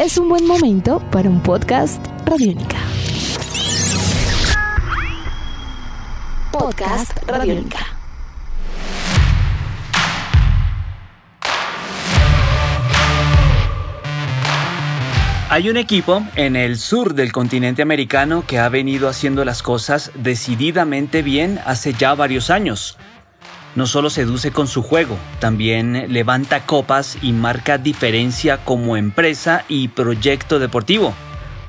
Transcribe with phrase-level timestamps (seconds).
[0.00, 2.78] es un buen momento para un podcast Radiónica.
[6.50, 7.80] Podcast Radiónica.
[15.50, 20.12] Hay un equipo en el sur del continente americano que ha venido haciendo las cosas
[20.14, 22.96] decididamente bien hace ya varios años.
[23.76, 29.88] No solo seduce con su juego, también levanta copas y marca diferencia como empresa y
[29.88, 31.14] proyecto deportivo.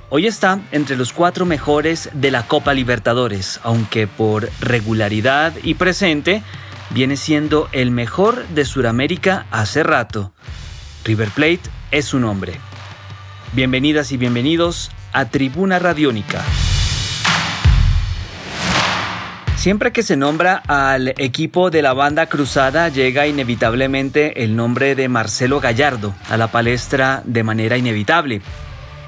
[0.10, 6.42] Hoy está entre los cuatro mejores de la Copa Libertadores, aunque por regularidad y presente
[6.90, 10.34] viene siendo el mejor de Sudamérica hace rato.
[11.06, 12.56] River Plate es su nombre.
[13.54, 16.44] Bienvenidas y bienvenidos a Tribuna Radiónica.
[19.62, 25.08] Siempre que se nombra al equipo de la banda cruzada llega inevitablemente el nombre de
[25.08, 28.42] Marcelo Gallardo a la palestra de manera inevitable.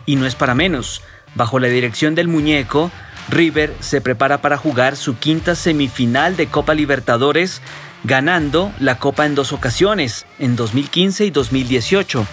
[0.06, 1.02] Y no es para menos.
[1.34, 2.92] Bajo la dirección del muñeco,
[3.30, 7.60] River se prepara para jugar su quinta semifinal de Copa Libertadores,
[8.04, 12.28] ganando la Copa en dos ocasiones, en 2015 y 2018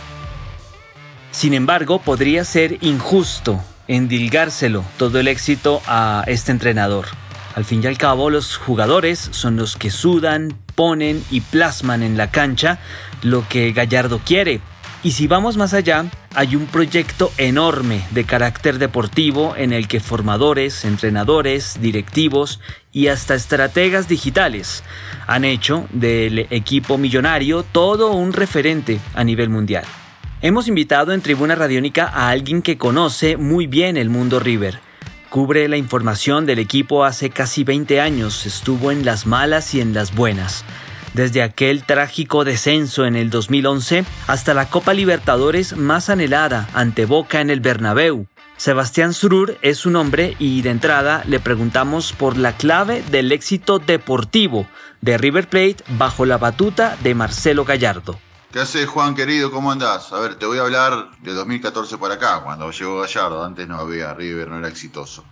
[1.30, 7.06] sin embargo, podría ser injusto endilgárselo todo el éxito a este entrenador.
[7.54, 12.16] Al fin y al cabo, los jugadores son los que sudan, ponen y plasman en
[12.16, 12.78] la cancha
[13.22, 14.60] lo que Gallardo quiere.
[15.02, 19.98] Y si vamos más allá, hay un proyecto enorme de carácter deportivo en el que
[19.98, 22.60] formadores, entrenadores, directivos
[22.92, 24.84] y hasta estrategas digitales
[25.26, 29.84] han hecho del equipo millonario todo un referente a nivel mundial.
[30.42, 34.89] Hemos invitado en Tribuna Radiónica a alguien que conoce muy bien el mundo River.
[35.30, 39.94] Cubre la información del equipo hace casi 20 años, estuvo en las malas y en
[39.94, 40.64] las buenas.
[41.14, 47.40] Desde aquel trágico descenso en el 2011 hasta la Copa Libertadores más anhelada ante Boca
[47.40, 48.26] en el Bernabéu.
[48.56, 53.78] Sebastián Surur es su nombre y de entrada le preguntamos por la clave del éxito
[53.78, 54.66] deportivo
[55.00, 58.18] de River Plate bajo la batuta de Marcelo Gallardo.
[58.52, 59.52] ¿Qué haces, Juan querido?
[59.52, 60.12] ¿Cómo andás?
[60.12, 63.44] A ver, te voy a hablar de 2014 para acá, cuando llegó Gallardo.
[63.44, 65.22] Antes no había River, no era exitoso.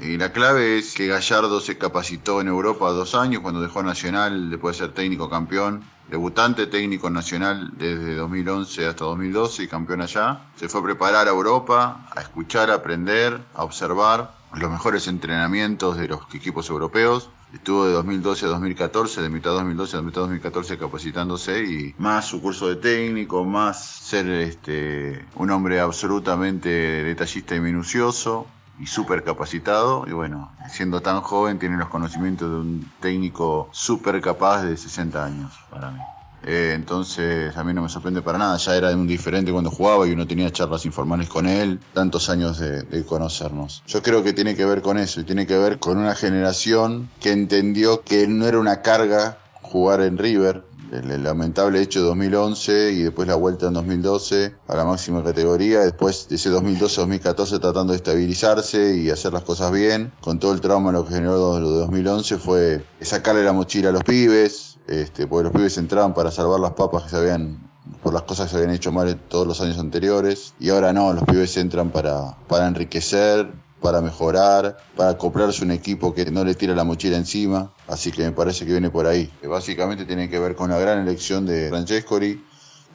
[0.00, 4.48] Y la clave es que Gallardo se capacitó en Europa dos años, cuando dejó Nacional,
[4.48, 10.40] después de ser técnico campeón, debutante técnico nacional desde 2011 hasta 2012 y campeón allá.
[10.56, 15.96] Se fue a preparar a Europa, a escuchar, a aprender, a observar los mejores entrenamientos
[15.96, 20.76] de los equipos europeos Estuvo de 2012 a 2014, de mitad 2012 a mitad 2014
[20.76, 27.60] capacitándose y más su curso de técnico, más ser este, un hombre absolutamente detallista y
[27.60, 28.46] minucioso
[28.78, 30.04] y súper capacitado.
[30.06, 35.24] Y bueno, siendo tan joven tiene los conocimientos de un técnico súper capaz de 60
[35.24, 36.00] años para mí.
[36.44, 40.06] Eh, entonces a mí no me sorprende para nada, ya era un diferente cuando jugaba
[40.06, 43.82] y uno tenía charlas informales con él, tantos años de, conocernos.
[43.86, 47.08] Yo creo que tiene que ver con eso y tiene que ver con una generación
[47.20, 52.92] que entendió que no era una carga jugar en River, el, lamentable hecho de 2011
[52.92, 57.92] y después la vuelta en 2012 a la máxima categoría, después de ese 2012-2014 tratando
[57.92, 61.72] de estabilizarse y hacer las cosas bien, con todo el trauma lo que generó lo
[61.72, 66.30] de 2011 fue sacarle la mochila a los pibes, este, porque los pibes entraban para
[66.30, 67.68] salvar las papas que se habían
[68.02, 71.12] por las cosas que se habían hecho mal todos los años anteriores y ahora no,
[71.12, 73.50] los pibes entran para, para enriquecer,
[73.80, 78.24] para mejorar, para comprarse un equipo que no le tira la mochila encima, así que
[78.24, 79.30] me parece que viene por ahí.
[79.48, 82.42] Básicamente tiene que ver con la gran elección de Francescoli,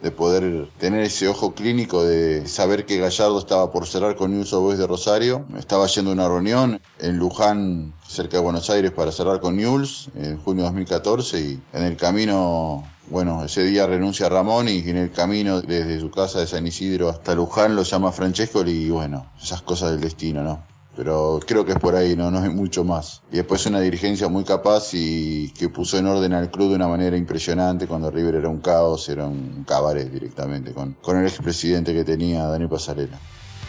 [0.03, 4.51] de poder tener ese ojo clínico de saber que Gallardo estaba por cerrar con News
[4.51, 5.45] Boys de Rosario.
[5.57, 10.09] Estaba yendo a una reunión en Luján, cerca de Buenos Aires, para cerrar con News
[10.15, 14.97] en junio de 2014 y en el camino bueno, ese día renuncia Ramón y en
[14.97, 19.25] el camino desde su casa de San Isidro hasta Luján lo llama Francesco y bueno,
[19.41, 20.72] esas cosas del destino, ¿no?
[20.95, 23.21] Pero creo que es por ahí, no, no es mucho más.
[23.31, 26.87] Y después una dirigencia muy capaz y que puso en orden al club de una
[26.87, 31.93] manera impresionante cuando River era un caos, era un cabaret directamente, con, con el expresidente
[31.93, 33.17] que tenía, Daniel Pasarela.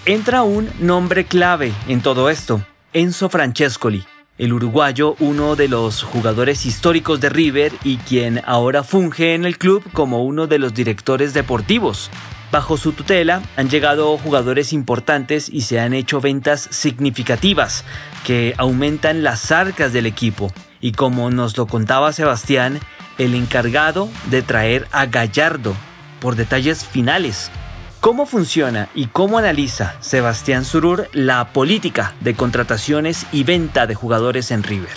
[0.07, 2.63] Entra un nombre clave en todo esto,
[2.93, 4.05] Enzo Francescoli.
[4.37, 9.59] El uruguayo, uno de los jugadores históricos de River y quien ahora funge en el
[9.59, 12.11] club como uno de los directores deportivos.
[12.55, 17.85] Bajo su tutela han llegado jugadores importantes y se han hecho ventas significativas
[18.25, 20.53] que aumentan las arcas del equipo.
[20.81, 22.79] Y como nos lo contaba Sebastián,
[23.19, 25.75] el encargado de traer a Gallardo
[26.21, 27.51] por detalles finales.
[27.99, 34.53] ¿Cómo funciona y cómo analiza Sebastián Surur la política de contrataciones y venta de jugadores
[34.53, 34.97] en River?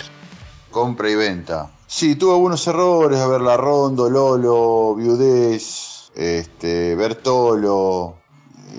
[0.70, 1.72] Compra y venta.
[1.88, 8.16] Sí, tuvo algunos errores, a ver, la Rondo, Lolo, Viudez, este, Bertolo,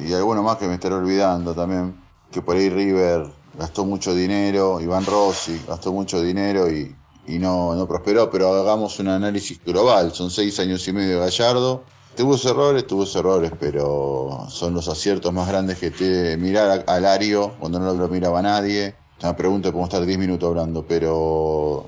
[0.06, 1.96] y alguno más que me estaré olvidando también,
[2.30, 3.28] que por ahí River
[3.58, 6.94] gastó mucho dinero, Iván Rossi gastó mucho dinero y,
[7.40, 11.84] no, no prosperó, pero hagamos un análisis global, son seis años y medio de Gallardo,
[12.18, 17.54] tuvo errores, tuvo errores, pero son los aciertos más grandes que te mirar a, Lario
[17.60, 18.96] cuando no lo miraba nadie.
[19.22, 21.88] Me pregunto cómo estar 10 minutos hablando, pero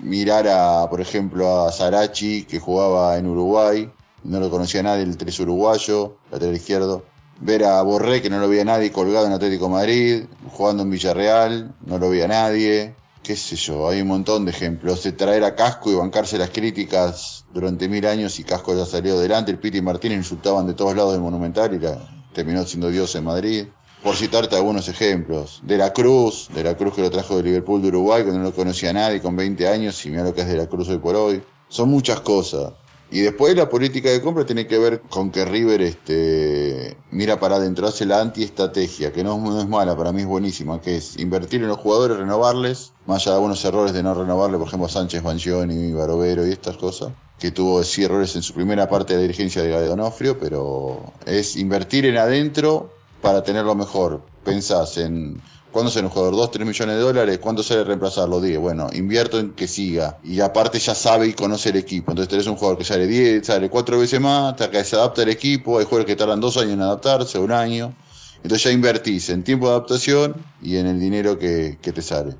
[0.00, 3.90] mirar a, por ejemplo, a Sarachi, que jugaba en Uruguay,
[4.24, 7.04] no lo conocía nadie, el tres uruguayo, lateral izquierdo.
[7.40, 11.74] Ver a Borré, que no lo veía nadie, colgado en Atlético Madrid, jugando en Villarreal,
[11.86, 12.96] no lo veía nadie.
[13.22, 15.04] Qué sé yo, hay un montón de ejemplos.
[15.04, 19.14] De traer a Casco y bancarse las críticas durante mil años y Casco ya salió
[19.14, 19.50] adelante.
[19.50, 23.24] El Piti y Martínez insultaban de todos lados del Monumental y terminó siendo Dios en
[23.24, 23.66] Madrid.
[24.02, 25.60] Por citarte algunos ejemplos.
[25.62, 28.38] De la Cruz, de la Cruz que lo trajo de Liverpool de Uruguay, que no
[28.38, 30.98] lo conocía nadie con 20 años y mira lo que es de la Cruz hoy
[30.98, 31.42] por hoy.
[31.68, 32.72] Son muchas cosas.
[33.10, 37.56] Y después la política de compra tiene que ver con que River este, mira para
[37.56, 41.62] adentro, hace la antiestrategia, que no, es mala, para mí es buenísima, que es invertir
[41.62, 45.22] en los jugadores, renovarles, más allá de algunos errores de no renovarle, por ejemplo, Sánchez
[45.22, 49.22] Banchioni, Barovero y estas cosas, que tuvo sí errores en su primera parte de la
[49.22, 54.20] dirigencia de Donofrio, pero es invertir en adentro para tenerlo mejor.
[54.44, 55.40] Pensás en
[55.78, 56.34] ¿Cuándo sale un jugador?
[56.34, 57.38] ¿2, 3 millones de dólares?
[57.38, 58.40] ¿Cuándo sale reemplazarlo?
[58.40, 58.58] 10.
[58.58, 60.18] Bueno, invierto en que siga.
[60.24, 62.10] Y aparte ya sabe y conoce el equipo.
[62.10, 65.22] Entonces tenés un jugador que sale 10, sale 4 veces más, hasta que se adapta
[65.22, 65.78] al equipo.
[65.78, 67.94] Hay jugadores que tardan 2 años en adaptarse, un año.
[68.42, 72.34] Entonces ya invertís en tiempo de adaptación y en el dinero que, que te sale.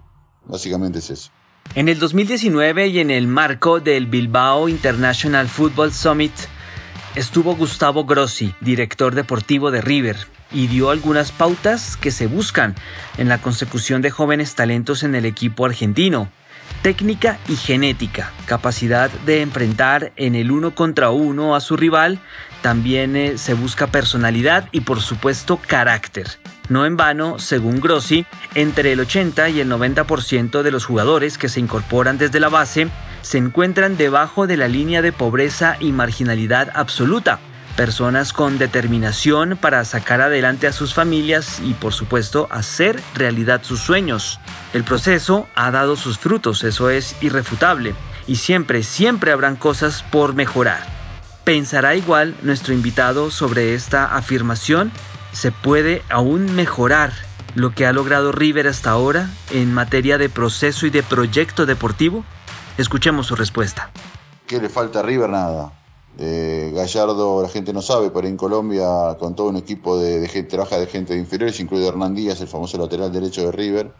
[0.44, 1.30] Básicamente es eso.
[1.76, 6.32] En el 2019 y en el marco del Bilbao International Football Summit
[7.14, 12.74] estuvo Gustavo Grossi, director deportivo de River, y dio algunas pautas que se buscan
[13.16, 16.30] en la consecución de jóvenes talentos en el equipo argentino.
[16.82, 22.20] Técnica y genética, capacidad de enfrentar en el uno contra uno a su rival,
[22.62, 26.38] también eh, se busca personalidad y por supuesto carácter.
[26.68, 31.48] No en vano, según Grossi, entre el 80 y el 90% de los jugadores que
[31.48, 32.88] se incorporan desde la base
[33.22, 37.40] se encuentran debajo de la línea de pobreza y marginalidad absoluta,
[37.78, 43.78] personas con determinación para sacar adelante a sus familias y por supuesto hacer realidad sus
[43.78, 44.40] sueños.
[44.72, 47.94] El proceso ha dado sus frutos, eso es irrefutable,
[48.26, 50.82] y siempre, siempre habrán cosas por mejorar.
[51.44, 54.90] ¿Pensará igual nuestro invitado sobre esta afirmación?
[55.30, 57.12] ¿Se puede aún mejorar
[57.54, 62.24] lo que ha logrado River hasta ahora en materia de proceso y de proyecto deportivo?
[62.76, 63.92] Escuchemos su respuesta.
[64.48, 65.30] ¿Qué le falta a River?
[65.30, 65.77] Nada
[66.20, 70.50] eh, Gallardo, la gente no sabe, pero en Colombia con todo un equipo de, gente,
[70.50, 73.92] trabaja de gente de inferiores, incluido Hernán Díaz, el famoso lateral derecho de River,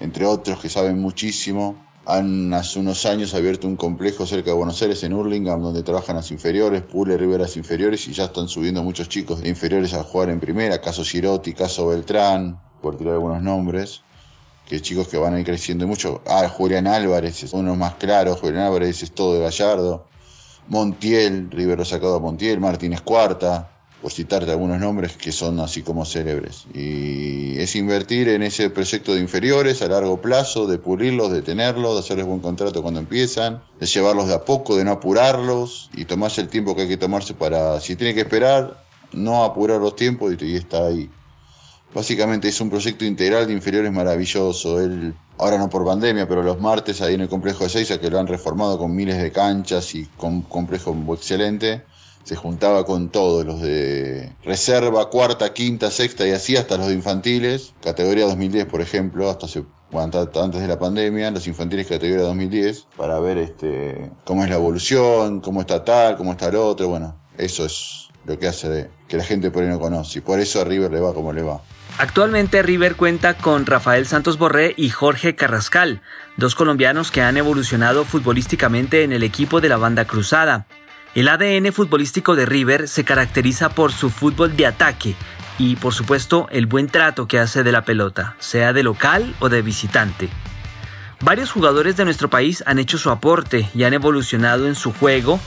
[0.00, 1.76] entre otros que saben muchísimo.
[2.04, 6.16] Han hace unos años abierto un complejo cerca de Buenos Aires, en Hurlingham, donde trabajan
[6.16, 10.30] las inferiores, Pule, Riveras inferiores, y ya están subiendo muchos chicos de inferiores a jugar
[10.30, 14.02] en primera, caso Girotti, caso Beltrán, por tirar algunos nombres
[14.66, 16.22] que chicos que van a ir creciendo mucho.
[16.26, 20.11] Ah, Julián Álvarez es uno más claro, Julián Álvarez es todo de Gallardo.
[20.72, 23.68] Montiel, Rivero sacado a Montiel, Martínez Cuarta,
[24.00, 26.64] por citarte algunos nombres que son así como célebres.
[26.72, 31.92] Y es invertir en ese proyecto de inferiores a largo plazo, de pulirlos, de tenerlos,
[31.92, 36.06] de hacerles buen contrato cuando empiezan, de llevarlos de a poco, de no apurarlos y
[36.06, 38.82] tomarse el tiempo que hay que tomarse para, si tiene que esperar,
[39.12, 41.10] no apurar los tiempos y, y está ahí.
[41.94, 44.80] Básicamente es un proyecto integral de inferiores maravilloso.
[44.80, 48.10] Él, ahora no por pandemia, pero los martes ahí en el complejo de Seiza, que
[48.10, 51.82] lo han reformado con miles de canchas y con un complejo excelente,
[52.24, 56.94] se juntaba con todos los de reserva, cuarta, quinta, sexta y así hasta los de
[56.94, 59.48] infantiles, categoría 2010 por ejemplo, hasta
[60.42, 65.40] antes de la pandemia, los infantiles categoría 2010, para ver este, cómo es la evolución,
[65.40, 69.24] cómo está tal, cómo está el otro, bueno, eso es lo que hace que la
[69.24, 71.60] gente por ahí no conoce, y por eso a River le va como le va.
[71.98, 76.00] Actualmente River cuenta con Rafael Santos Borré y Jorge Carrascal,
[76.36, 80.66] dos colombianos que han evolucionado futbolísticamente en el equipo de la banda cruzada.
[81.14, 85.14] El ADN futbolístico de River se caracteriza por su fútbol de ataque
[85.58, 89.50] y por supuesto el buen trato que hace de la pelota, sea de local o
[89.50, 90.30] de visitante.
[91.20, 95.38] Varios jugadores de nuestro país han hecho su aporte y han evolucionado en su juego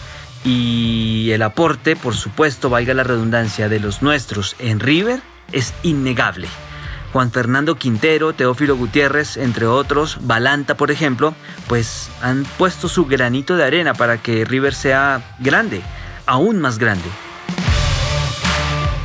[0.46, 5.22] y el aporte, por supuesto, valga la redundancia, de los nuestros en River
[5.52, 6.48] es innegable.
[7.12, 11.34] Juan Fernando Quintero, Teófilo Gutiérrez, entre otros, Balanta, por ejemplo,
[11.68, 15.82] pues han puesto su granito de arena para que River sea grande,
[16.26, 17.10] aún más grande.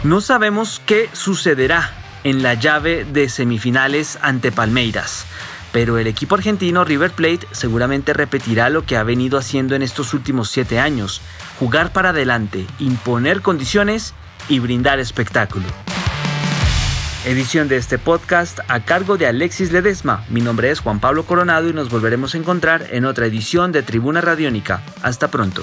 [0.03, 1.93] No sabemos qué sucederá
[2.25, 5.25] en la llave de semifinales ante Palmeiras,
[5.73, 10.15] pero el equipo argentino River Plate seguramente repetirá lo que ha venido haciendo en estos
[10.15, 11.21] últimos siete años,
[11.59, 14.15] jugar para adelante, imponer condiciones
[14.49, 15.67] y brindar espectáculo.
[17.25, 20.25] Edición de este podcast a cargo de Alexis Ledesma.
[20.31, 23.83] Mi nombre es Juan Pablo Coronado y nos volveremos a encontrar en otra edición de
[23.83, 24.83] Tribuna Radiónica.
[25.03, 25.63] Hasta pronto.